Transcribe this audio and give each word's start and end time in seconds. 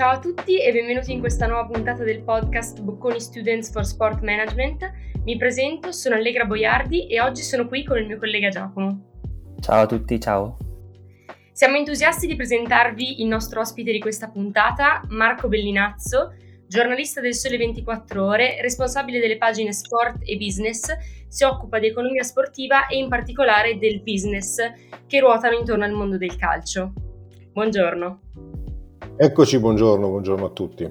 Ciao 0.00 0.12
a 0.12 0.18
tutti 0.18 0.58
e 0.58 0.72
benvenuti 0.72 1.12
in 1.12 1.20
questa 1.20 1.46
nuova 1.46 1.66
puntata 1.66 2.04
del 2.04 2.22
podcast 2.22 2.80
Bocconi 2.80 3.20
Students 3.20 3.70
for 3.70 3.84
Sport 3.84 4.22
Management. 4.22 4.90
Mi 5.24 5.36
presento, 5.36 5.92
sono 5.92 6.14
Allegra 6.14 6.46
Boiardi 6.46 7.06
e 7.06 7.20
oggi 7.20 7.42
sono 7.42 7.68
qui 7.68 7.84
con 7.84 7.98
il 7.98 8.06
mio 8.06 8.16
collega 8.16 8.48
Giacomo. 8.48 9.18
Ciao 9.60 9.82
a 9.82 9.86
tutti, 9.86 10.18
ciao. 10.18 10.56
Siamo 11.52 11.76
entusiasti 11.76 12.26
di 12.26 12.34
presentarvi 12.34 13.20
il 13.20 13.26
nostro 13.26 13.60
ospite 13.60 13.92
di 13.92 14.00
questa 14.00 14.30
puntata, 14.30 15.02
Marco 15.08 15.48
Bellinazzo, 15.48 16.32
giornalista 16.66 17.20
del 17.20 17.34
Sole 17.34 17.58
24 17.58 18.24
Ore, 18.24 18.62
responsabile 18.62 19.20
delle 19.20 19.36
pagine 19.36 19.74
Sport 19.74 20.22
e 20.24 20.38
Business, 20.38 20.96
si 21.28 21.44
occupa 21.44 21.78
di 21.78 21.88
economia 21.88 22.22
sportiva 22.22 22.86
e 22.86 22.96
in 22.96 23.10
particolare 23.10 23.76
del 23.76 24.00
business 24.00 24.56
che 25.06 25.20
ruotano 25.20 25.58
intorno 25.58 25.84
al 25.84 25.92
mondo 25.92 26.16
del 26.16 26.36
calcio. 26.36 26.90
Buongiorno. 27.52 28.59
Eccoci, 29.22 29.58
buongiorno, 29.58 30.08
buongiorno 30.08 30.46
a 30.46 30.48
tutti. 30.48 30.90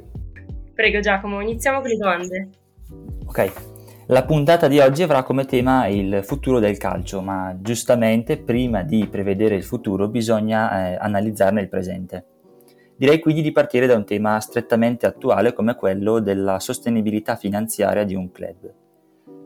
Prego 0.75 0.99
Giacomo, 0.99 1.41
iniziamo 1.41 1.79
con 1.79 1.89
le 1.89 1.97
domande. 1.97 2.49
Ok, 3.25 3.51
la 4.05 4.23
puntata 4.23 4.67
di 4.67 4.77
oggi 4.77 5.01
avrà 5.01 5.23
come 5.23 5.45
tema 5.45 5.87
il 5.87 6.19
futuro 6.23 6.59
del 6.59 6.77
calcio, 6.77 7.21
ma 7.21 7.57
giustamente 7.59 8.37
prima 8.37 8.83
di 8.83 9.07
prevedere 9.07 9.55
il 9.55 9.63
futuro 9.63 10.09
bisogna 10.09 10.91
eh, 10.91 10.97
analizzarne 11.01 11.61
il 11.61 11.69
presente. 11.69 12.25
Direi 12.95 13.17
quindi 13.17 13.41
di 13.41 13.51
partire 13.51 13.87
da 13.87 13.95
un 13.95 14.05
tema 14.05 14.39
strettamente 14.39 15.07
attuale 15.07 15.53
come 15.53 15.73
quello 15.73 16.19
della 16.19 16.59
sostenibilità 16.59 17.35
finanziaria 17.35 18.03
di 18.03 18.13
un 18.13 18.31
club. 18.31 18.73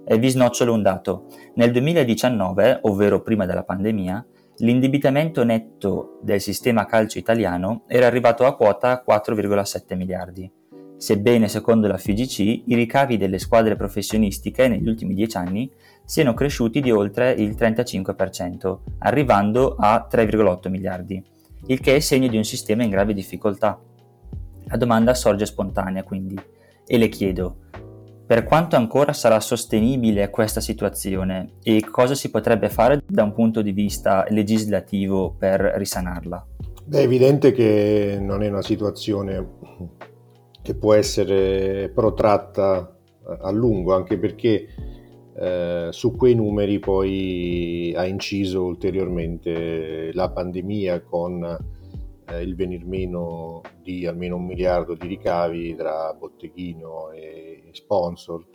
E 0.04 0.18
vi 0.18 0.28
snocciolo 0.28 0.74
un 0.74 0.82
dato. 0.82 1.28
Nel 1.54 1.72
2019, 1.72 2.80
ovvero 2.82 3.22
prima 3.22 3.46
della 3.46 3.64
pandemia, 3.64 4.26
l'indebitamento 4.58 5.44
netto 5.44 6.20
del 6.22 6.40
sistema 6.40 6.86
calcio 6.86 7.18
italiano 7.18 7.84
era 7.88 8.06
arrivato 8.06 8.46
a 8.46 8.56
quota 8.56 9.04
4,7 9.08 9.96
miliardi, 9.96 10.52
sebbene 10.96 11.48
secondo 11.48 11.88
la 11.88 11.98
FIGC 11.98 12.40
i 12.68 12.76
ricavi 12.76 13.18
delle 13.18 13.40
squadre 13.40 13.76
professionistiche 13.76 14.68
negli 14.68 14.88
ultimi 14.88 15.14
dieci 15.14 15.38
anni 15.38 15.72
siano 16.06 16.34
cresciuti 16.34 16.82
di 16.82 16.92
oltre 16.92 17.32
il 17.32 17.56
35%, 17.58 18.78
arrivando 19.00 19.76
a 19.78 20.08
3,8 20.10 20.70
miliardi, 20.70 21.24
il 21.68 21.80
che 21.80 21.96
è 21.96 22.00
segno 22.00 22.28
di 22.28 22.38
un 22.38 22.44
sistema 22.44 22.84
in 22.84 22.90
grave 22.90 23.14
difficoltà. 23.14 23.80
La 24.66 24.78
domanda 24.78 25.14
sorge 25.14 25.46
spontanea 25.46 26.04
quindi, 26.04 26.40
e 26.86 26.98
le 26.98 27.10
chiedo, 27.10 27.58
per 28.26 28.44
quanto 28.44 28.76
ancora 28.76 29.14
sarà 29.14 29.40
sostenibile 29.40 30.30
questa 30.30 30.62
situazione 30.62 31.56
e 31.62 31.86
cosa 31.90 32.16
si 32.16 32.30
potrebbe 32.30 32.70
fare 32.70 33.02
da 33.06 33.24
un 33.24 33.34
punto 33.34 33.62
di 33.62 33.72
vista 33.72 34.26
legislativo 34.30 35.36
per 35.38 35.74
risanarla? 35.76 36.48
Beh, 36.86 37.00
è 37.00 37.04
evidente 37.04 37.52
che 37.52 38.18
non 38.20 38.44
è 38.44 38.50
una 38.50 38.62
situazione 38.62 39.48
che 40.62 40.76
può 40.76 40.94
essere 40.94 41.90
protratta 41.94 42.98
a 43.42 43.52
lungo, 43.52 43.94
anche 43.94 44.18
perché 44.18 44.68
eh, 45.36 45.88
su 45.92 46.16
quei 46.16 46.36
numeri 46.36 46.80
poi 46.80 47.94
ha 47.96 48.06
inciso 48.06 48.64
ulteriormente 48.64 50.12
la 50.14 50.30
pandemia 50.30 51.02
con 51.02 51.58
eh, 52.28 52.42
il 52.42 52.56
venir 52.56 52.86
meno 52.86 53.62
di 53.82 54.06
almeno 54.06 54.36
un 54.36 54.46
miliardo 54.46 54.96
di 54.96 55.08
ricavi 55.08 55.76
tra 55.76 56.14
botteghino 56.14 57.12
e 57.12 57.70
sponsor 57.72 58.46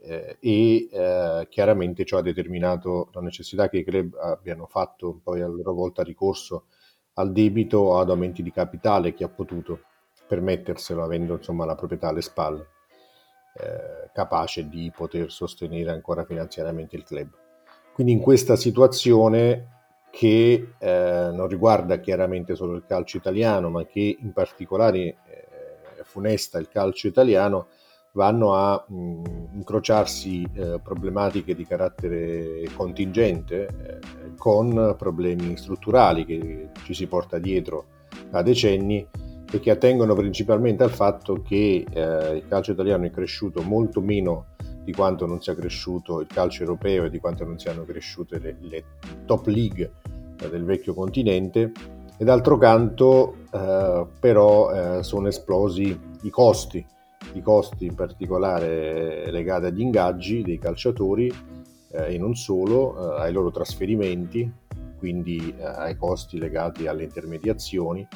eh, 0.00 0.36
e 0.40 0.88
eh, 0.90 1.46
chiaramente 1.48 2.04
ciò 2.04 2.18
ha 2.18 2.22
determinato 2.22 3.10
la 3.12 3.20
necessità 3.20 3.68
che 3.68 3.78
i 3.78 3.84
club 3.84 4.14
abbiano 4.16 4.66
fatto 4.66 5.20
poi 5.22 5.40
a 5.40 5.46
loro 5.46 5.72
volta 5.72 6.02
ricorso 6.02 6.66
al 7.14 7.32
debito 7.32 7.78
o 7.78 7.98
ad 7.98 8.10
aumenti 8.10 8.42
di 8.42 8.52
capitale 8.52 9.12
chi 9.14 9.24
ha 9.24 9.28
potuto 9.28 9.80
permetterselo 10.26 11.02
avendo 11.02 11.34
insomma 11.34 11.64
la 11.64 11.74
proprietà 11.74 12.08
alle 12.08 12.22
spalle 12.22 12.68
eh, 13.54 14.10
capace 14.12 14.68
di 14.68 14.92
poter 14.94 15.32
sostenere 15.32 15.90
ancora 15.90 16.24
finanziariamente 16.24 16.96
il 16.96 17.02
club. 17.02 17.28
Quindi 17.92 18.12
in 18.12 18.20
questa 18.20 18.54
situazione 18.54 19.77
che 20.10 20.72
eh, 20.78 21.30
non 21.32 21.46
riguarda 21.48 21.98
chiaramente 22.00 22.54
solo 22.54 22.74
il 22.74 22.84
calcio 22.86 23.16
italiano, 23.16 23.70
ma 23.70 23.84
che 23.84 24.16
in 24.20 24.32
particolare 24.32 24.98
eh, 24.98 25.16
funesta 26.02 26.58
il 26.58 26.68
calcio 26.68 27.06
italiano, 27.06 27.68
vanno 28.12 28.54
a 28.54 28.84
mh, 28.86 29.50
incrociarsi 29.54 30.46
eh, 30.52 30.80
problematiche 30.82 31.54
di 31.54 31.64
carattere 31.64 32.68
contingente 32.74 33.66
eh, 33.66 33.98
con 34.36 34.94
problemi 34.98 35.56
strutturali 35.56 36.24
che 36.24 36.70
ci 36.84 36.94
si 36.94 37.06
porta 37.06 37.38
dietro 37.38 37.86
da 38.30 38.42
decenni 38.42 39.06
e 39.50 39.60
che 39.60 39.70
attengono 39.70 40.14
principalmente 40.14 40.82
al 40.82 40.90
fatto 40.90 41.42
che 41.42 41.84
eh, 41.88 42.36
il 42.36 42.46
calcio 42.48 42.72
italiano 42.72 43.06
è 43.06 43.10
cresciuto 43.10 43.62
molto 43.62 44.00
meno 44.00 44.46
di 44.88 44.94
quanto 44.94 45.26
non 45.26 45.42
sia 45.42 45.54
cresciuto 45.54 46.18
il 46.20 46.28
calcio 46.28 46.62
europeo 46.62 47.04
e 47.04 47.10
di 47.10 47.18
quanto 47.18 47.44
non 47.44 47.58
siano 47.58 47.84
cresciute 47.84 48.38
le, 48.38 48.56
le 48.60 48.84
top 49.26 49.48
league 49.48 49.92
eh, 50.40 50.48
del 50.48 50.64
vecchio 50.64 50.94
continente. 50.94 51.72
E 52.16 52.24
d'altro 52.24 52.56
canto 52.56 53.36
eh, 53.52 54.06
però 54.18 54.70
eh, 54.70 55.02
sono 55.02 55.28
esplosi 55.28 56.00
i 56.22 56.30
costi, 56.30 56.82
i 57.34 57.42
costi 57.42 57.84
in 57.84 57.94
particolare 57.94 59.30
legati 59.30 59.66
agli 59.66 59.82
ingaggi 59.82 60.42
dei 60.42 60.58
calciatori 60.58 61.30
eh, 61.90 62.14
e 62.14 62.16
non 62.16 62.34
solo, 62.34 62.96
eh, 62.96 63.20
ai 63.20 63.32
loro 63.34 63.50
trasferimenti, 63.50 64.50
quindi 64.96 65.54
eh, 65.58 65.64
ai 65.64 65.98
costi 65.98 66.38
legati 66.38 66.86
alle 66.86 67.02
intermediazioni 67.02 68.08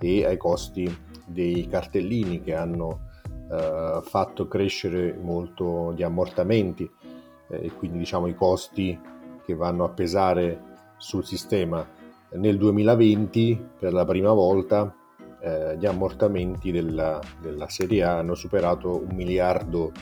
e 0.00 0.24
ai 0.24 0.36
costi 0.36 0.92
dei 1.24 1.68
cartellini 1.68 2.42
che 2.42 2.56
hanno 2.56 3.05
eh, 3.50 4.00
fatto 4.02 4.48
crescere 4.48 5.16
molto 5.20 5.92
gli 5.94 6.02
ammortamenti 6.02 6.90
eh, 7.48 7.66
e 7.66 7.72
quindi 7.72 7.98
diciamo 7.98 8.26
i 8.26 8.34
costi 8.34 8.98
che 9.44 9.54
vanno 9.54 9.84
a 9.84 9.90
pesare 9.90 10.60
sul 10.96 11.24
sistema. 11.24 11.86
Nel 12.32 12.58
2020 12.58 13.68
per 13.78 13.92
la 13.92 14.04
prima 14.04 14.32
volta 14.32 14.94
eh, 15.40 15.76
gli 15.78 15.86
ammortamenti 15.86 16.72
della, 16.72 17.20
della, 17.40 17.68
Serie 17.68 18.02
A 18.02 18.18
hanno 18.18 18.34
superato 18.34 18.96
un 18.96 19.14
miliardo 19.14 19.92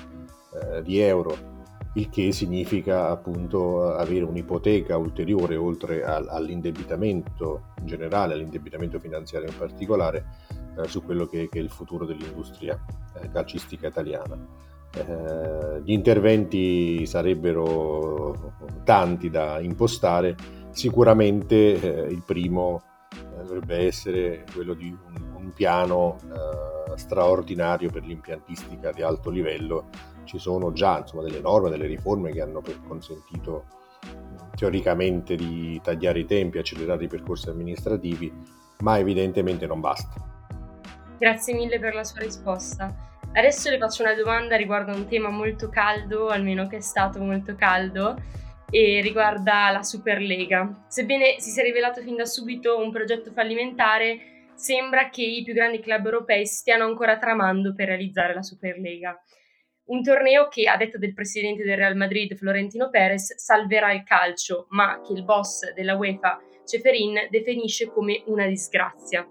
eh, 0.55 0.83
di 0.83 0.99
euro, 1.01 1.53
il 1.95 2.09
che 2.09 2.33
significa 2.33 3.11
appunto 3.11 3.93
avere 3.93 4.25
un'ipoteca 4.25 4.97
ulteriore 4.97 5.57
oltre 5.57 6.03
al, 6.03 6.29
all'indebitamento 6.29 7.73
in 7.81 7.87
generale, 7.87 8.35
all'indebitamento 8.35 8.99
finanziario 8.99 9.49
in 9.49 9.57
particolare, 9.57 10.25
eh, 10.77 10.89
su 10.89 11.03
quello 11.03 11.27
che, 11.27 11.49
che, 11.49 11.59
è 11.59 11.63
il 11.63 11.71
futuro 11.71 12.05
dell'industria 12.05 12.79
eh, 13.21 13.31
calcistica 13.31 13.89
italiana. 13.89 14.39
Eh, 14.97 15.83
gli 15.83 15.93
interventi 15.93 17.05
sarebbero 17.07 18.53
tanti 18.85 19.31
da 19.31 19.61
impostare, 19.61 20.37
sicuramente 20.71 21.81
eh, 21.81 22.13
il 22.13 22.23
primo 22.25 22.83
eh, 23.13 23.43
dovrebbe 23.43 23.87
essere 23.87 24.45
quello 24.53 24.75
di 24.75 24.89
un, 24.89 25.35
un 25.35 25.53
piano 25.53 26.17
straordinario 26.97 27.91
per 27.91 28.05
l'impiantistica 28.05 28.93
di 28.93 29.03
alto 29.03 29.31
livello. 29.31 29.89
Ci 30.25 30.39
sono 30.39 30.73
già 30.73 30.99
insomma, 30.99 31.23
delle 31.23 31.41
norme, 31.41 31.71
delle 31.71 31.87
riforme 31.87 32.31
che 32.31 32.41
hanno 32.41 32.63
consentito 32.87 33.65
teoricamente 34.55 35.35
di 35.37 35.81
tagliare 35.83 36.21
i 36.21 36.25
tempi, 36.25 36.59
accelerare 36.59 37.05
i 37.05 37.09
percorsi 37.09 37.49
amministrativi, 37.49 38.33
ma 38.81 38.99
evidentemente 38.99 39.67
non 39.67 39.81
basta. 39.81 40.34
Grazie 41.19 41.55
mille 41.55 41.79
per 41.79 41.95
la 41.95 42.05
sua 42.05 42.21
risposta. 42.21 42.93
Adesso 43.33 43.71
le 43.71 43.79
faccio 43.79 44.03
una 44.03 44.15
domanda 44.15 44.57
riguardo 44.57 44.93
a 44.93 44.97
un 44.97 45.09
tema 45.09 45.29
molto 45.29 45.69
caldo, 45.69 46.29
almeno 46.29 46.67
che 46.67 46.77
è 46.77 46.81
stato 46.81 47.21
molto 47.21 47.55
caldo, 47.55 48.17
e 48.71 49.01
riguarda 49.01 49.71
la 49.71 49.83
Superlega. 49.83 50.85
Sebbene 50.89 51.37
si 51.39 51.51
sia 51.51 51.63
rivelato 51.63 52.01
fin 52.01 52.17
da 52.17 52.25
subito 52.25 52.79
un 52.79 52.91
progetto 52.91 53.33
fallimentare, 53.33 54.51
sembra 54.55 55.09
che 55.09 55.23
i 55.23 55.43
più 55.43 55.55
grandi 55.55 55.81
club 55.81 56.05
europei 56.05 56.47
stiano 56.47 56.85
ancora 56.85 57.19
tramando 57.19 57.75
per 57.75 57.89
realizzare 57.89 58.35
la 58.35 58.43
Superlega. 58.43 59.17
Un 59.87 60.03
torneo 60.03 60.49
che, 60.49 60.69
a 60.69 60.77
detta 60.77 60.99
del 60.99 61.15
presidente 61.15 61.63
del 61.63 61.77
Real 61.77 61.97
Madrid 61.97 62.35
Florentino 62.37 62.89
Perez, 62.89 63.37
salverà 63.37 63.93
il 63.93 64.03
calcio, 64.03 64.67
ma 64.71 65.01
che 65.01 65.13
il 65.13 65.25
boss 65.25 65.73
della 65.75 65.97
UEFA 65.97 66.41
Ceferin 66.65 67.29
definisce 67.31 67.87
come 67.87 68.23
una 68.27 68.47
disgrazia. 68.47 69.29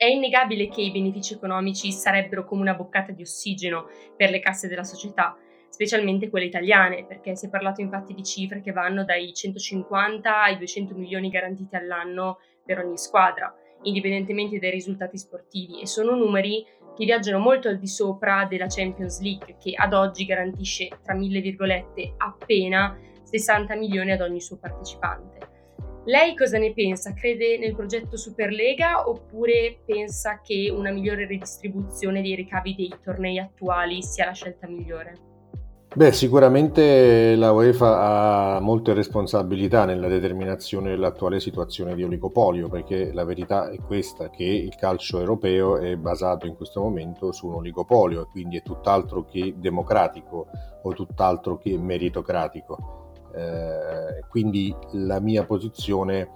È 0.00 0.06
innegabile 0.06 0.68
che 0.68 0.80
i 0.80 0.90
benefici 0.90 1.34
economici 1.34 1.92
sarebbero 1.92 2.46
come 2.46 2.62
una 2.62 2.72
boccata 2.72 3.12
di 3.12 3.20
ossigeno 3.20 3.86
per 4.16 4.30
le 4.30 4.40
casse 4.40 4.66
della 4.66 4.82
società, 4.82 5.36
specialmente 5.68 6.30
quelle 6.30 6.46
italiane, 6.46 7.04
perché 7.04 7.36
si 7.36 7.44
è 7.44 7.48
parlato 7.50 7.82
infatti 7.82 8.14
di 8.14 8.24
cifre 8.24 8.62
che 8.62 8.72
vanno 8.72 9.04
dai 9.04 9.34
150 9.34 10.42
ai 10.42 10.56
200 10.56 10.94
milioni 10.94 11.28
garantiti 11.28 11.76
all'anno 11.76 12.38
per 12.64 12.78
ogni 12.78 12.96
squadra, 12.96 13.54
indipendentemente 13.82 14.58
dai 14.58 14.70
risultati 14.70 15.18
sportivi, 15.18 15.82
e 15.82 15.86
sono 15.86 16.14
numeri 16.14 16.64
che 16.96 17.04
viaggiano 17.04 17.38
molto 17.38 17.68
al 17.68 17.78
di 17.78 17.86
sopra 17.86 18.46
della 18.46 18.68
Champions 18.68 19.20
League, 19.20 19.56
che 19.62 19.74
ad 19.76 19.92
oggi 19.92 20.24
garantisce, 20.24 20.88
tra 21.02 21.12
mille 21.12 21.42
virgolette, 21.42 22.14
appena 22.16 22.98
60 23.24 23.74
milioni 23.76 24.12
ad 24.12 24.22
ogni 24.22 24.40
suo 24.40 24.56
partecipante. 24.56 25.59
Lei 26.04 26.34
cosa 26.34 26.56
ne 26.56 26.72
pensa? 26.72 27.12
Crede 27.12 27.58
nel 27.58 27.74
progetto 27.74 28.16
Superlega 28.16 29.08
oppure 29.08 29.80
pensa 29.84 30.40
che 30.42 30.72
una 30.74 30.90
migliore 30.90 31.26
ridistribuzione 31.26 32.22
dei 32.22 32.34
ricavi 32.34 32.74
dei 32.74 32.94
tornei 33.02 33.38
attuali 33.38 34.02
sia 34.02 34.24
la 34.24 34.32
scelta 34.32 34.66
migliore? 34.66 35.28
Beh, 35.92 36.12
sicuramente 36.12 37.34
la 37.34 37.50
UEFA 37.50 38.56
ha 38.56 38.60
molte 38.60 38.94
responsabilità 38.94 39.84
nella 39.84 40.06
determinazione 40.06 40.90
dell'attuale 40.90 41.40
situazione 41.40 41.94
di 41.96 42.04
oligopolio, 42.04 42.68
perché 42.68 43.12
la 43.12 43.24
verità 43.24 43.70
è 43.70 43.76
questa, 43.78 44.30
che 44.30 44.44
il 44.44 44.76
calcio 44.76 45.18
europeo 45.18 45.78
è 45.78 45.96
basato 45.96 46.46
in 46.46 46.54
questo 46.54 46.80
momento 46.80 47.32
su 47.32 47.48
un 47.48 47.54
oligopolio 47.54 48.22
e 48.22 48.26
quindi 48.30 48.56
è 48.56 48.62
tutt'altro 48.62 49.24
che 49.24 49.54
democratico 49.56 50.46
o 50.82 50.92
tutt'altro 50.92 51.58
che 51.58 51.76
meritocratico. 51.76 53.09
Eh, 53.32 54.24
quindi 54.28 54.74
la 54.92 55.20
mia 55.20 55.44
posizione 55.44 56.28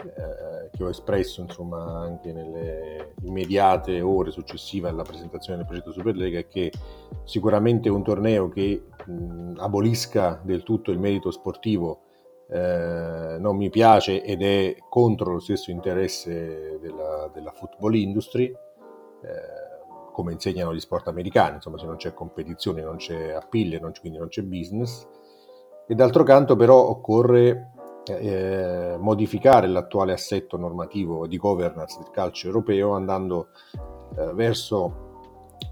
eh, 0.00 0.70
che 0.70 0.84
ho 0.84 0.88
espresso 0.88 1.40
insomma, 1.40 2.00
anche 2.00 2.32
nelle 2.32 3.14
immediate 3.22 4.00
ore 4.00 4.30
successive 4.30 4.88
alla 4.88 5.02
presentazione 5.02 5.58
del 5.58 5.66
progetto 5.66 5.92
Superlega 5.92 6.38
è 6.38 6.46
che 6.46 6.72
sicuramente 7.24 7.88
un 7.88 8.04
torneo 8.04 8.48
che 8.48 8.84
mh, 9.04 9.54
abolisca 9.56 10.40
del 10.44 10.62
tutto 10.62 10.92
il 10.92 10.98
merito 10.98 11.30
sportivo 11.30 12.02
eh, 12.50 13.36
non 13.38 13.56
mi 13.56 13.70
piace 13.70 14.22
ed 14.22 14.42
è 14.42 14.76
contro 14.88 15.32
lo 15.32 15.40
stesso 15.40 15.70
interesse 15.70 16.78
della, 16.80 17.30
della 17.32 17.50
football 17.50 17.94
industry, 17.94 18.44
eh, 18.46 19.66
come 20.12 20.32
insegnano 20.32 20.74
gli 20.74 20.80
sport 20.80 21.08
americani, 21.08 21.56
insomma 21.56 21.78
se 21.78 21.86
non 21.86 21.96
c'è 21.96 22.14
competizione 22.14 22.82
non 22.82 22.96
c'è 22.96 23.32
appeal, 23.32 23.80
non 23.80 23.90
c'è, 23.92 24.00
quindi 24.00 24.18
non 24.18 24.28
c'è 24.28 24.42
business. 24.42 25.06
E 25.90 25.94
d'altro 25.94 26.22
canto 26.22 26.54
però 26.54 26.86
occorre 26.86 27.72
eh, 28.04 28.96
modificare 28.98 29.66
l'attuale 29.66 30.12
assetto 30.12 30.58
normativo 30.58 31.26
di 31.26 31.38
governance 31.38 31.96
del 31.98 32.10
calcio 32.10 32.48
europeo 32.48 32.92
andando 32.92 33.48
eh, 34.18 34.34
verso 34.34 35.06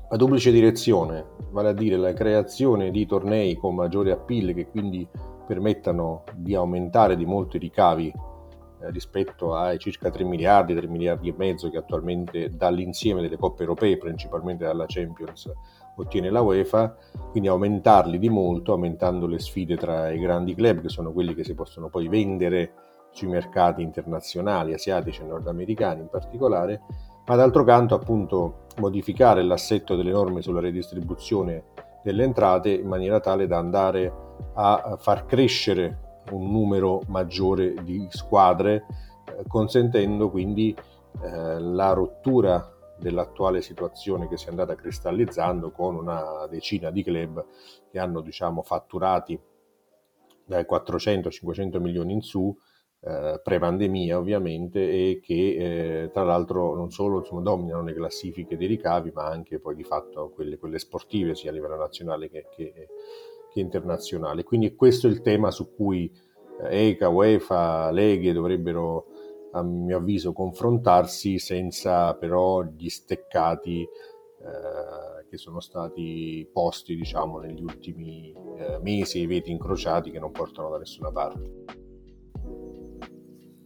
la 0.08 0.16
duplice 0.16 0.50
direzione, 0.50 1.24
vale 1.50 1.68
a 1.68 1.72
dire 1.72 1.98
la 1.98 2.14
creazione 2.14 2.90
di 2.90 3.04
tornei 3.04 3.56
con 3.56 3.74
maggiore 3.74 4.12
appeal 4.12 4.54
che 4.54 4.68
quindi 4.68 5.06
permettano 5.46 6.24
di 6.34 6.54
aumentare 6.54 7.14
di 7.14 7.26
molto 7.26 7.56
i 7.56 7.60
ricavi 7.60 8.08
eh, 8.08 8.90
rispetto 8.92 9.54
ai 9.54 9.78
circa 9.78 10.10
3 10.10 10.24
miliardi, 10.24 10.74
3 10.74 10.86
miliardi 10.86 11.28
e 11.28 11.34
mezzo 11.36 11.68
che 11.68 11.76
attualmente 11.76 12.48
dall'insieme 12.56 13.20
delle 13.20 13.36
coppe 13.36 13.64
europee, 13.64 13.98
principalmente 13.98 14.64
dalla 14.64 14.86
Champions, 14.86 15.52
ottiene 15.96 16.30
la 16.30 16.40
UEFA, 16.40 16.94
quindi 17.30 17.48
aumentarli 17.48 18.18
di 18.18 18.28
molto, 18.28 18.72
aumentando 18.72 19.26
le 19.26 19.38
sfide 19.38 19.76
tra 19.76 20.10
i 20.10 20.18
grandi 20.18 20.54
club, 20.54 20.82
che 20.82 20.88
sono 20.88 21.12
quelli 21.12 21.34
che 21.34 21.44
si 21.44 21.54
possono 21.54 21.88
poi 21.88 22.08
vendere 22.08 22.72
sui 23.10 23.28
mercati 23.28 23.82
internazionali, 23.82 24.74
asiatici 24.74 25.22
e 25.22 25.26
nordamericani 25.26 26.02
in 26.02 26.08
particolare, 26.08 26.82
ma 27.26 27.34
d'altro 27.34 27.64
canto 27.64 27.94
appunto 27.94 28.66
modificare 28.76 29.42
l'assetto 29.42 29.96
delle 29.96 30.10
norme 30.10 30.42
sulla 30.42 30.60
redistribuzione 30.60 31.64
delle 32.02 32.22
entrate 32.22 32.70
in 32.70 32.86
maniera 32.86 33.18
tale 33.18 33.46
da 33.46 33.58
andare 33.58 34.12
a 34.54 34.96
far 34.98 35.26
crescere 35.26 36.22
un 36.30 36.50
numero 36.50 37.02
maggiore 37.06 37.74
di 37.82 38.06
squadre, 38.10 38.84
eh, 39.24 39.44
consentendo 39.48 40.30
quindi 40.30 40.76
eh, 41.22 41.58
la 41.60 41.92
rottura 41.92 42.75
dell'attuale 42.98 43.60
situazione 43.62 44.28
che 44.28 44.36
si 44.36 44.46
è 44.46 44.50
andata 44.50 44.74
cristallizzando 44.74 45.70
con 45.70 45.94
una 45.96 46.46
decina 46.48 46.90
di 46.90 47.02
club 47.02 47.44
che 47.90 47.98
hanno 47.98 48.20
diciamo, 48.20 48.62
fatturati 48.62 49.38
dai 50.44 50.64
400-500 50.68 51.80
milioni 51.80 52.12
in 52.12 52.22
su, 52.22 52.56
eh, 53.00 53.40
pre-pandemia 53.42 54.18
ovviamente, 54.18 54.80
e 54.80 55.20
che 55.22 56.02
eh, 56.04 56.10
tra 56.10 56.24
l'altro 56.24 56.74
non 56.74 56.90
solo 56.90 57.18
insomma, 57.18 57.42
dominano 57.42 57.84
le 57.84 57.94
classifiche 57.94 58.56
dei 58.56 58.66
ricavi, 58.66 59.10
ma 59.12 59.26
anche 59.26 59.58
poi 59.58 59.74
di 59.74 59.84
fatto 59.84 60.30
quelle, 60.30 60.56
quelle 60.56 60.78
sportive 60.78 61.34
sia 61.34 61.50
a 61.50 61.52
livello 61.52 61.76
nazionale 61.76 62.30
che, 62.30 62.46
che, 62.54 62.72
che, 63.52 63.60
internazionale. 63.60 64.44
Quindi 64.44 64.74
questo 64.74 65.06
è 65.06 65.10
il 65.10 65.20
tema 65.20 65.50
su 65.50 65.74
cui 65.74 66.10
eh, 66.62 66.88
ECA, 66.88 67.08
UEFA, 67.08 67.90
Leghe 67.90 68.32
dovrebbero 68.32 69.06
a 69.56 69.62
mio 69.62 69.96
avviso 69.96 70.32
confrontarsi 70.32 71.38
senza 71.38 72.14
però 72.14 72.62
gli 72.62 72.88
steccati 72.88 73.80
eh, 73.82 75.26
che 75.28 75.36
sono 75.38 75.60
stati 75.60 76.48
posti 76.52 76.94
diciamo 76.94 77.38
negli 77.38 77.62
ultimi 77.62 78.32
eh, 78.58 78.78
mesi 78.82 79.20
i 79.20 79.26
veti 79.26 79.50
incrociati 79.50 80.10
che 80.10 80.18
non 80.18 80.30
portano 80.30 80.70
da 80.70 80.78
nessuna 80.78 81.10
parte. 81.10 81.64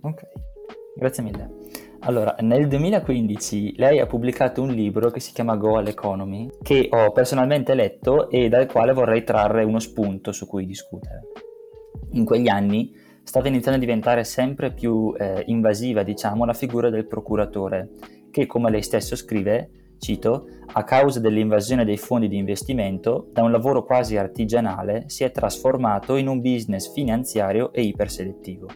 Ok. 0.03 0.23
Grazie 0.95 1.23
mille. 1.23 1.51
Allora, 2.01 2.35
nel 2.41 2.67
2015 2.67 3.77
lei 3.77 3.99
ha 3.99 4.07
pubblicato 4.07 4.63
un 4.63 4.71
libro 4.71 5.11
che 5.11 5.21
si 5.21 5.33
chiama 5.33 5.57
Go 5.57 5.77
all'Economy, 5.77 6.49
che 6.63 6.89
ho 6.91 7.13
personalmente 7.13 7.75
letto 7.75 8.31
e 8.31 8.49
dal 8.49 8.67
quale 8.67 8.95
vorrei 8.95 9.23
trarre 9.23 9.65
uno 9.65 9.79
spunto 9.81 10.33
su 10.33 10.47
cui 10.47 10.65
discutere. 10.65 11.29
In 12.13 12.25
quegli 12.25 12.49
anni 12.49 12.91
stava 13.23 13.49
iniziando 13.49 13.79
a 13.79 13.83
diventare 13.85 14.25
sempre 14.25 14.73
più 14.73 15.15
eh, 15.17 15.43
invasiva, 15.47 16.03
diciamo, 16.03 16.45
la 16.45 16.53
figura 16.53 16.91
del 16.91 17.07
procuratore, 17.07 17.91
che 18.31 18.47
come 18.47 18.71
lei 18.71 18.83
stesso 18.83 19.17
scrive, 19.17 19.71
cito, 19.99 20.47
a 20.73 20.83
causa 20.83 21.21
dell'invasione 21.21 21.85
dei 21.85 21.99
fondi 21.99 22.29
di 22.29 22.37
investimento, 22.37 23.29
da 23.33 23.43
un 23.43 23.51
lavoro 23.51 23.85
quasi 23.85 24.17
artigianale 24.17 25.05
si 25.07 25.25
è 25.25 25.31
trasformato 25.31 26.17
in 26.17 26.27
un 26.27 26.41
business 26.41 26.93
finanziario 26.93 27.73
e 27.73 27.83
iperselettivo. 27.83 28.67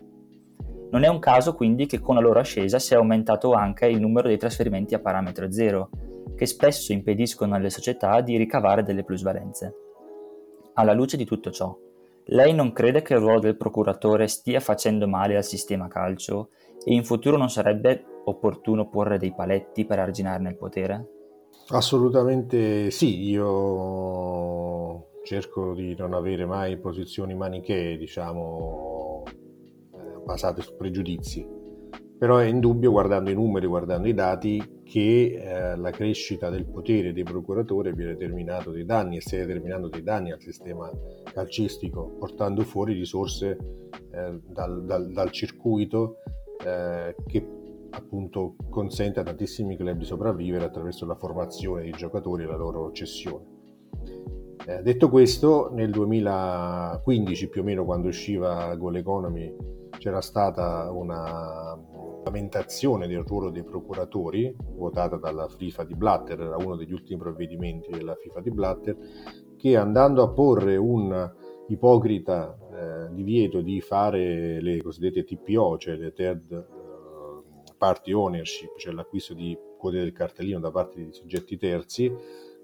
Non 0.91 1.03
è 1.03 1.09
un 1.09 1.19
caso 1.19 1.55
quindi 1.55 1.87
che 1.87 1.99
con 1.99 2.15
la 2.15 2.21
loro 2.21 2.39
ascesa 2.39 2.79
si 2.79 2.95
è 2.95 2.97
aumentato 2.97 3.53
anche 3.53 3.87
il 3.87 4.01
numero 4.01 4.29
dei 4.29 4.39
trasferimenti 4.39 4.95
a 4.95 5.01
parametro 5.01 5.51
zero, 5.51 5.91
che 6.37 6.47
spesso 6.47 6.93
impediscono 6.93 7.55
alle 7.55 7.71
società 7.71 8.21
di 8.21 8.37
ricavare 8.37 8.83
delle 8.83 9.03
plusvalenze. 9.03 9.75
Alla 10.75 10.93
luce 10.93 11.17
di 11.17 11.25
tutto 11.25 11.51
ciò, 11.51 11.77
lei 12.27 12.55
non 12.55 12.73
crede 12.73 13.03
che 13.03 13.15
il 13.15 13.21
ruolo 13.21 13.41
del 13.41 13.57
procuratore 13.57 14.29
stia 14.29 14.61
facendo 14.61 15.07
male 15.07 15.37
al 15.37 15.45
sistema 15.45 15.89
calcio? 15.89 16.51
E 16.85 16.95
in 16.95 17.05
futuro 17.05 17.37
non 17.37 17.51
sarebbe 17.51 18.05
opportuno 18.25 18.89
porre 18.89 19.19
dei 19.19 19.35
paletti 19.35 19.85
per 19.85 19.99
arginarne 19.99 20.51
il 20.51 20.57
potere? 20.57 21.09
Assolutamente 21.69 22.91
sì, 22.91 23.29
io 23.29 25.13
cerco 25.25 25.73
di 25.75 25.95
non 25.97 26.13
avere 26.13 26.45
mai 26.45 26.79
posizioni 26.79 27.35
manichee, 27.35 27.97
diciamo, 27.97 29.23
eh, 29.27 30.21
basate 30.25 30.61
su 30.61 30.77
pregiudizi 30.77 31.54
però 32.25 32.39
è 32.39 32.47
indubbio, 32.47 32.91
guardando 32.91 33.29
i 33.29 33.35
numeri, 33.35 33.67
guardando 33.67 34.09
i 34.09 34.15
dati, 34.15 34.81
che 34.83 35.35
eh, 35.35 35.77
la 35.77 35.91
crescita 35.91 36.49
del 36.49 36.65
potere 36.65 37.13
dei 37.13 37.23
procuratori 37.23 37.91
abbia 37.91 38.07
determinato 38.07 38.71
dei 38.71 38.87
danni 38.87 39.19
e 39.19 39.21
stia 39.21 39.45
determinando 39.45 39.89
dei 39.89 40.03
danni 40.03 40.33
al 40.33 40.41
sistema 40.41 40.91
calcistico, 41.35 42.17
portando 42.19 42.63
fuori 42.63 42.95
risorse 42.95 43.59
eh, 44.11 44.41
dal, 44.43 44.87
dal, 44.87 45.13
dal, 45.13 45.31
circuito 45.33 46.17
eh, 46.65 47.15
che 47.27 47.47
appunto 47.91 48.57
consente 48.71 49.21
a 49.21 49.23
tantissimi 49.23 49.77
club 49.77 49.99
di 49.99 50.07
sopravvivere 50.07 50.65
attraverso 50.65 51.05
la 51.05 51.17
formazione 51.17 51.83
dei 51.83 51.91
giocatori 51.91 52.45
e 52.45 52.47
la 52.47 52.57
loro 52.57 52.91
cessione. 52.93 53.45
Eh, 54.67 54.81
detto 54.81 55.11
questo, 55.11 55.71
nel 55.75 55.91
2015 55.91 57.49
più 57.51 57.61
o 57.61 57.65
meno 57.65 57.85
quando 57.85 58.09
usciva 58.09 58.75
Goal 58.77 58.97
Economy 58.97 59.75
c'era 60.05 60.21
stata 60.21 60.91
una 60.91 61.81
lamentazione 62.25 63.07
del 63.07 63.23
ruolo 63.23 63.49
dei 63.49 63.65
procuratori, 63.65 64.55
votata 64.75 65.17
dalla 65.17 65.49
FIFA 65.49 65.85
di 65.85 65.95
Blatter, 65.95 66.43
era 66.43 66.57
uno 66.59 66.77
degli 66.77 66.93
ultimi 66.93 67.19
provvedimenti 67.19 67.91
della 67.91 68.15
FIFA 68.15 68.41
di 68.43 68.51
Blatter, 68.51 68.99
che 69.57 69.79
andando 69.79 70.23
a 70.23 70.29
porre 70.29 70.77
un 70.77 71.33
ipocrita 71.69 72.55
eh, 72.55 73.15
divieto 73.15 73.63
di 73.63 73.81
fare 73.81 74.61
le 74.61 74.83
cosiddette 74.83 75.25
TPO, 75.25 75.79
cioè 75.79 75.97
le 75.97 76.13
third 76.13 76.53
eh, 76.53 77.73
party 77.79 78.13
ownership, 78.13 78.77
cioè 78.77 78.93
l'acquisto 78.93 79.33
di 79.33 79.57
quote 79.79 80.01
del 80.01 80.13
cartellino 80.13 80.61
da 80.61 80.71
parte 80.71 81.03
di 81.03 81.13
soggetti 81.15 81.57
terzi, 81.57 82.15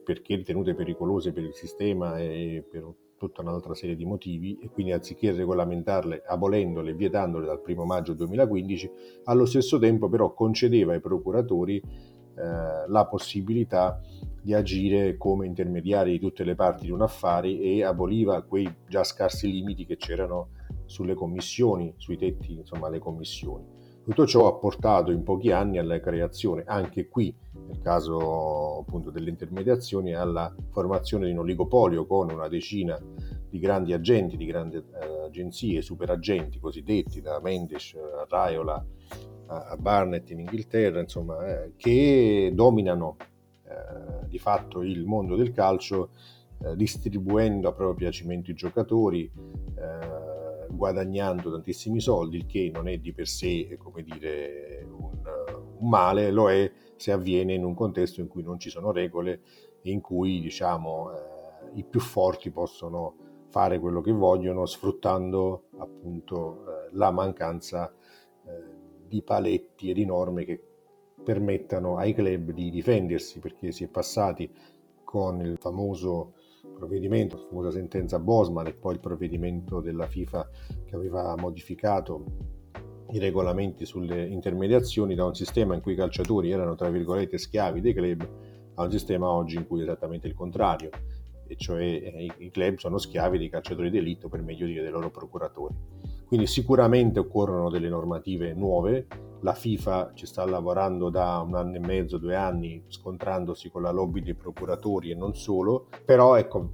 perché 0.04 0.35
ritenute 0.35 0.75
pericolose 0.75 1.32
per 1.32 1.44
il 1.44 1.54
sistema 1.54 2.18
e 2.18 2.62
per 2.70 2.85
tutta 3.21 3.43
un'altra 3.43 3.75
serie 3.75 3.97
di 3.97 4.07
motivi 4.07 4.59
e 4.62 4.71
quindi 4.71 4.93
anziché 4.93 5.31
regolamentarle 5.33 6.23
abolendole 6.27 6.95
vietandole 6.95 7.45
dal 7.45 7.61
1 7.62 7.85
maggio 7.85 8.15
2015, 8.15 8.91
allo 9.25 9.45
stesso 9.45 9.79
tempo 9.79 10.09
però 10.09 10.33
concedeva 10.33 10.95
ai 10.95 11.00
procuratori 11.00 11.77
eh, 11.77 12.89
la 12.89 13.07
possibilità 13.07 14.00
di 14.41 14.55
agire 14.55 15.19
come 15.19 15.45
intermediari 15.45 16.12
di 16.12 16.19
tutte 16.19 16.45
le 16.45 16.55
parti 16.55 16.87
di 16.87 16.91
un 16.91 17.03
affare 17.03 17.50
e 17.50 17.85
aboliva 17.85 18.41
quei 18.41 18.75
già 18.89 19.05
scarsi 19.05 19.50
limiti 19.50 19.85
che 19.85 19.99
c'erano 19.99 20.53
sulle 20.87 21.12
commissioni, 21.12 21.93
sui 21.99 22.17
tetti, 22.17 22.55
insomma, 22.55 22.87
alle 22.87 23.00
commissioni. 23.00 23.67
Tutto 24.11 24.26
ciò 24.26 24.49
ha 24.49 24.55
portato 24.55 25.12
in 25.12 25.23
pochi 25.23 25.52
anni 25.52 25.79
alla 25.79 26.00
creazione, 26.00 26.64
anche 26.67 27.07
qui 27.07 27.33
nel 27.69 27.79
caso 27.81 28.81
appunto 28.81 29.12
delle 29.12 29.31
intermediazioni, 29.31 30.14
alla 30.14 30.52
formazione 30.71 31.26
di 31.26 31.31
un 31.31 31.38
oligopolio 31.38 32.05
con 32.07 32.29
una 32.29 32.49
decina 32.49 32.99
di 33.49 33.61
grandi 33.61 33.93
agenti, 33.93 34.37
di 34.37 34.47
grandi 34.47 34.79
eh, 34.79 35.26
agenzie, 35.26 35.81
superagenti 35.81 36.59
cosiddetti, 36.59 37.21
da 37.21 37.38
Mendes 37.40 37.95
a 37.95 38.26
Raiola 38.29 38.85
a 39.47 39.76
Barnett 39.79 40.29
in 40.31 40.40
Inghilterra, 40.40 40.99
insomma, 40.99 41.47
eh, 41.47 41.75
che 41.76 42.50
dominano 42.52 43.17
eh, 43.62 44.26
di 44.26 44.40
fatto 44.40 44.83
il 44.83 45.05
mondo 45.05 45.37
del 45.37 45.52
calcio 45.52 46.09
eh, 46.64 46.75
distribuendo 46.75 47.69
a 47.69 47.73
proprio 47.73 47.95
piacimento 47.95 48.50
i 48.50 48.55
giocatori, 48.55 49.31
eh, 49.76 50.39
guadagnando 50.71 51.50
tantissimi 51.50 52.00
soldi, 52.00 52.37
il 52.37 52.47
che 52.47 52.71
non 52.73 52.89
è 52.89 52.99
di 52.99 53.12
per 53.12 53.27
sé 53.27 53.77
come 53.79 54.03
dire, 54.03 54.87
un, 54.91 55.19
un 55.79 55.89
male, 55.89 56.31
lo 56.31 56.50
è 56.50 56.71
se 56.97 57.12
avviene 57.12 57.55
in 57.55 57.65
un 57.65 57.75
contesto 57.75 58.21
in 58.21 58.29
cui 58.29 58.43
non 58.43 58.59
ci 58.59 58.71
sono 58.71 58.93
regole 58.93 59.41
e 59.83 59.91
in 59.91 60.00
cui 60.00 60.41
diciamo, 60.41 61.12
eh, 61.12 61.21
i 61.75 61.85
più 61.85 62.00
forti 62.00 62.50
possono 62.50 63.15
fare 63.49 63.81
quello 63.81 64.00
che 64.00 64.12
vogliono 64.12 64.65
sfruttando 64.65 65.65
appunto 65.79 66.65
eh, 66.65 66.89
la 66.93 67.11
mancanza 67.11 67.93
eh, 67.93 68.79
di 69.07 69.23
paletti 69.23 69.91
e 69.91 69.95
di 69.95 70.05
norme 70.05 70.45
che 70.45 70.62
permettano 71.23 71.97
ai 71.97 72.15
club 72.15 72.53
di 72.53 72.71
difendersi 72.71 73.41
perché 73.41 73.73
si 73.73 73.85
è 73.85 73.89
passati 73.89 74.50
con 75.05 75.41
il 75.41 75.59
famoso 75.59 76.35
provvedimento, 76.75 77.37
la 77.37 77.47
famosa 77.49 77.71
sentenza 77.71 78.19
Bosman 78.19 78.67
e 78.67 78.75
poi 78.75 78.95
il 78.95 79.00
provvedimento 79.00 79.81
della 79.81 80.07
FIFA 80.07 80.49
che 80.85 80.95
aveva 80.95 81.35
modificato 81.37 82.25
i 83.11 83.19
regolamenti 83.19 83.85
sulle 83.85 84.26
intermediazioni 84.26 85.14
da 85.14 85.25
un 85.25 85.35
sistema 85.35 85.75
in 85.75 85.81
cui 85.81 85.93
i 85.93 85.97
calciatori 85.97 86.50
erano 86.50 86.75
tra 86.75 86.88
virgolette 86.90 87.38
schiavi 87.38 87.81
dei 87.81 87.93
club 87.93 88.29
a 88.75 88.85
un 88.85 88.90
sistema 88.90 89.29
oggi 89.29 89.57
in 89.57 89.67
cui 89.67 89.81
è 89.81 89.83
esattamente 89.83 90.26
il 90.26 90.35
contrario, 90.35 90.90
e 91.47 91.57
cioè 91.57 91.83
eh, 91.83 92.33
i 92.38 92.50
club 92.50 92.76
sono 92.76 92.99
schiavi 92.99 93.37
dei 93.37 93.50
calciatori 93.50 93.90
d'elitto 93.90 94.29
per 94.29 94.43
meglio 94.43 94.67
dire 94.67 94.83
dei 94.83 94.90
loro 94.90 95.11
procuratori. 95.11 95.75
Quindi 96.31 96.47
sicuramente 96.47 97.19
occorrono 97.19 97.71
delle 97.71 97.89
normative 97.89 98.55
nuove, 98.55 99.09
la 99.41 99.53
FIFA 99.53 100.13
ci 100.15 100.27
sta 100.27 100.47
lavorando 100.47 101.11
da 101.11 101.41
un 101.41 101.57
anno 101.57 101.75
e 101.75 101.81
mezzo, 101.81 102.19
due 102.19 102.37
anni, 102.37 102.85
scontrandosi 102.87 103.69
con 103.69 103.83
la 103.83 103.91
lobby 103.91 104.23
dei 104.23 104.37
procuratori 104.37 105.11
e 105.11 105.17
non 105.17 105.35
solo, 105.35 105.89
però 106.05 106.37
ecco, 106.37 106.71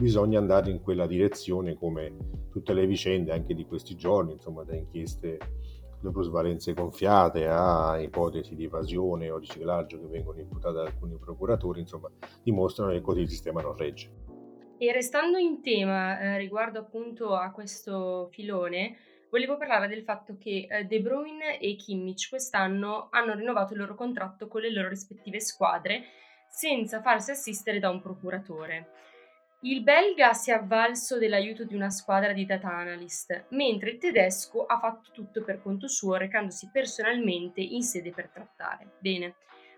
bisogna 0.00 0.38
andare 0.38 0.70
in 0.70 0.80
quella 0.80 1.06
direzione 1.06 1.74
come 1.74 2.16
tutte 2.50 2.72
le 2.72 2.86
vicende 2.86 3.32
anche 3.32 3.52
di 3.52 3.66
questi 3.66 3.96
giorni, 3.96 4.32
insomma 4.32 4.62
da 4.62 4.74
inchieste 4.74 5.38
le 6.00 6.10
plusvalenze 6.10 6.72
gonfiate 6.72 7.46
a 7.48 8.00
ipotesi 8.00 8.54
di 8.54 8.64
evasione 8.64 9.28
o 9.28 9.36
riciclaggio 9.36 10.00
che 10.00 10.06
vengono 10.06 10.38
imputate 10.38 10.74
da 10.74 10.82
alcuni 10.84 11.18
procuratori, 11.18 11.80
insomma 11.80 12.10
dimostrano 12.42 12.92
che 12.92 13.02
così 13.02 13.20
il 13.20 13.28
sistema 13.28 13.60
non 13.60 13.76
regge. 13.76 14.24
E 14.78 14.92
restando 14.92 15.38
in 15.38 15.62
tema 15.62 16.20
eh, 16.20 16.36
riguardo 16.36 16.78
appunto 16.78 17.34
a 17.34 17.50
questo 17.50 18.28
filone, 18.30 18.98
volevo 19.30 19.56
parlare 19.56 19.88
del 19.88 20.02
fatto 20.02 20.36
che 20.36 20.66
eh, 20.68 20.84
De 20.84 21.00
Bruyne 21.00 21.58
e 21.58 21.76
Kimmich 21.76 22.28
quest'anno 22.28 23.08
hanno 23.10 23.34
rinnovato 23.34 23.72
il 23.72 23.78
loro 23.78 23.94
contratto 23.94 24.48
con 24.48 24.60
le 24.60 24.70
loro 24.70 24.90
rispettive 24.90 25.40
squadre 25.40 26.04
senza 26.50 27.00
farsi 27.00 27.30
assistere 27.30 27.78
da 27.78 27.88
un 27.88 28.02
procuratore. 28.02 28.90
Il 29.62 29.82
belga 29.82 30.34
si 30.34 30.50
è 30.50 30.54
avvalso 30.54 31.16
dell'aiuto 31.16 31.64
di 31.64 31.74
una 31.74 31.88
squadra 31.88 32.34
di 32.34 32.44
data 32.44 32.68
analyst, 32.68 33.46
mentre 33.50 33.92
il 33.92 33.98
tedesco 33.98 34.66
ha 34.66 34.78
fatto 34.78 35.10
tutto 35.10 35.42
per 35.42 35.62
conto 35.62 35.88
suo 35.88 36.16
recandosi 36.16 36.68
personalmente 36.70 37.62
in 37.62 37.82
sede 37.82 38.10
per 38.12 38.28
trattare. 38.28 38.96
Bene, 38.98 39.36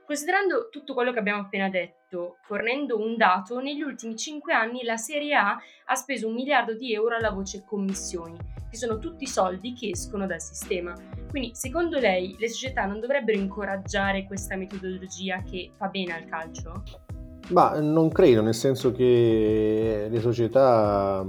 Considerando 0.09 0.71
tutto 0.71 0.95
quello 0.95 1.13
che 1.13 1.19
abbiamo 1.19 1.43
appena 1.43 1.69
detto, 1.69 2.37
fornendo 2.47 2.99
un 2.99 3.19
dato, 3.19 3.61
negli 3.61 3.83
ultimi 3.83 4.17
5 4.17 4.55
anni 4.55 4.83
la 4.83 4.97
Serie 4.97 5.35
A 5.35 5.59
ha 5.85 5.95
speso 5.97 6.29
un 6.29 6.33
miliardo 6.33 6.73
di 6.73 6.95
euro 6.95 7.15
alla 7.15 7.31
voce 7.31 7.63
commissioni, 7.67 8.39
che 8.71 8.77
sono 8.79 8.97
tutti 8.97 9.27
soldi 9.27 9.75
che 9.75 9.91
escono 9.91 10.27
dal 10.27 10.41
sistema. 10.41 10.95
Quindi, 11.29 11.51
secondo 11.53 11.99
lei, 11.99 12.35
le 12.39 12.49
società 12.49 12.87
non 12.87 13.01
dovrebbero 13.01 13.37
incoraggiare 13.37 14.25
questa 14.25 14.57
metodologia 14.57 15.43
che 15.43 15.73
fa 15.77 15.89
bene 15.89 16.15
al 16.15 16.25
calcio? 16.25 16.83
Ma 17.51 17.79
non 17.79 18.09
credo, 18.09 18.41
nel 18.41 18.55
senso 18.55 18.93
che 18.93 20.07
le 20.09 20.21
società 20.21 21.23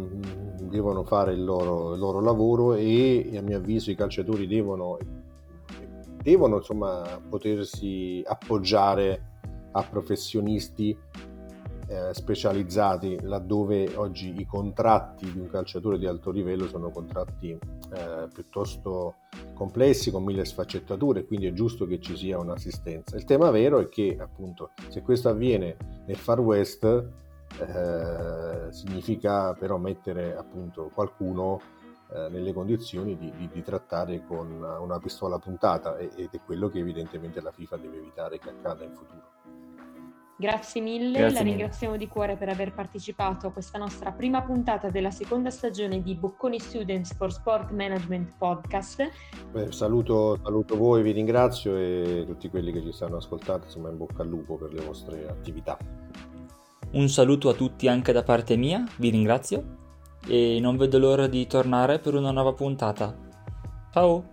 devono 0.61 1.03
fare 1.03 1.33
il 1.33 1.43
loro, 1.43 1.95
il 1.95 1.99
loro 1.99 2.21
lavoro 2.21 2.75
e 2.75 3.29
a 3.35 3.41
mio 3.41 3.57
avviso 3.57 3.91
i 3.91 3.95
calciatori 3.95 4.47
devono 4.47 4.97
devono 6.21 6.57
insomma 6.57 7.21
potersi 7.27 8.21
appoggiare 8.25 9.27
a 9.71 9.83
professionisti 9.83 10.97
eh, 11.87 12.13
specializzati 12.13 13.19
laddove 13.21 13.95
oggi 13.95 14.39
i 14.39 14.45
contratti 14.45 15.31
di 15.31 15.39
un 15.39 15.47
calciatore 15.49 15.97
di 15.97 16.05
alto 16.05 16.29
livello 16.29 16.67
sono 16.67 16.91
contratti 16.91 17.49
eh, 17.49 18.27
piuttosto 18.31 19.15
complessi 19.55 20.11
con 20.11 20.23
mille 20.23 20.45
sfaccettature 20.45 21.25
quindi 21.25 21.47
è 21.47 21.53
giusto 21.53 21.87
che 21.87 21.99
ci 21.99 22.15
sia 22.15 22.37
un'assistenza. 22.37 23.15
Il 23.15 23.25
tema 23.25 23.49
vero 23.49 23.79
è 23.79 23.89
che 23.89 24.15
appunto 24.19 24.71
se 24.89 25.01
questo 25.01 25.29
avviene 25.29 25.77
nel 26.05 26.17
far 26.17 26.39
west 26.39 26.83
eh, 26.83 28.71
significa 28.71 29.53
però 29.53 29.77
mettere 29.77 30.37
appunto 30.37 30.91
qualcuno 30.93 31.59
nelle 32.29 32.53
condizioni 32.53 33.17
di, 33.17 33.31
di, 33.35 33.49
di, 33.51 33.61
trattare 33.61 34.23
con 34.25 34.51
una 34.51 34.97
pistola 34.99 35.37
puntata 35.37 35.97
ed 35.97 36.29
è 36.31 36.41
quello 36.43 36.67
che 36.67 36.79
evidentemente 36.79 37.39
la 37.39 37.51
FIFA 37.51 37.77
deve 37.77 37.97
evitare 37.97 38.39
che 38.39 38.49
accada 38.49 38.83
in 38.83 38.95
futuro. 38.95 39.37
Grazie 40.39 40.79
mille, 40.79 41.19
Grazie 41.19 41.37
la 41.37 41.43
mille. 41.43 41.55
ringraziamo 41.57 41.97
di 41.97 42.07
cuore 42.07 42.37
per 42.37 42.47
aver 42.47 42.73
partecipato 42.73 43.47
a 43.47 43.51
questa 43.51 43.77
nostra 43.77 44.13
prima 44.13 44.41
puntata 44.41 44.89
della 44.89 45.11
seconda 45.11 45.49
stagione 45.49 46.01
di 46.01 46.15
Bocconi 46.15 46.57
Students 46.57 47.13
for 47.13 47.29
Sport 47.29 47.71
Management 47.71 48.37
Podcast. 48.37 49.03
Beh, 49.51 49.73
saluto, 49.73 50.39
saluto, 50.41 50.77
voi, 50.77 51.03
vi 51.03 51.11
ringrazio 51.11 51.75
e 51.75 52.23
tutti 52.25 52.49
quelli 52.49 52.71
che 52.71 52.81
ci 52.81 52.93
stanno 52.93 53.17
ascoltando, 53.17 53.65
insomma 53.65 53.89
in 53.89 53.97
bocca 53.97 54.21
al 54.21 54.29
lupo 54.29 54.55
per 54.55 54.71
le 54.71 54.81
vostre 54.81 55.27
attività. 55.27 55.77
Un 56.91 57.09
saluto 57.09 57.49
a 57.49 57.53
tutti 57.53 57.89
anche 57.89 58.13
da 58.13 58.23
parte 58.23 58.55
mia, 58.55 58.85
vi 58.95 59.09
ringrazio 59.09 59.78
e 60.27 60.59
non 60.61 60.77
vedo 60.77 60.99
l'ora 60.99 61.27
di 61.27 61.45
tornare 61.47 61.99
per 61.99 62.15
una 62.15 62.31
nuova 62.31 62.53
puntata. 62.53 63.15
Ciao! 63.91 64.27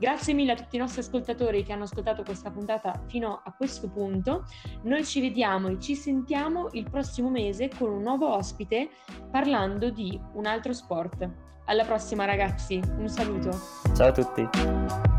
Grazie 0.00 0.32
mille 0.32 0.52
a 0.52 0.54
tutti 0.54 0.76
i 0.76 0.78
nostri 0.78 1.02
ascoltatori 1.02 1.62
che 1.62 1.74
hanno 1.74 1.84
ascoltato 1.84 2.22
questa 2.22 2.50
puntata 2.50 3.02
fino 3.06 3.42
a 3.44 3.52
questo 3.52 3.90
punto. 3.90 4.44
Noi 4.84 5.04
ci 5.04 5.20
vediamo 5.20 5.68
e 5.68 5.78
ci 5.78 5.94
sentiamo 5.94 6.68
il 6.72 6.88
prossimo 6.88 7.28
mese 7.28 7.68
con 7.68 7.90
un 7.90 8.00
nuovo 8.00 8.34
ospite 8.34 8.88
parlando 9.30 9.90
di 9.90 10.18
un 10.32 10.46
altro 10.46 10.72
sport. 10.72 11.28
Alla 11.66 11.84
prossima 11.84 12.24
ragazzi, 12.24 12.80
un 12.96 13.08
saluto. 13.08 13.50
Ciao 13.94 14.08
a 14.08 14.12
tutti. 14.12 15.09